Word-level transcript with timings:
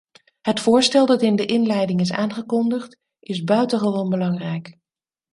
Het 0.41 0.59
voorstel 0.59 1.05
dat 1.05 1.21
in 1.21 1.35
de 1.35 1.45
inleiding 1.45 1.99
is 1.99 2.11
aangekondigd, 2.11 2.97
is 3.19 3.43
buitengewoon 3.43 4.09
belangrijk. 4.09 4.77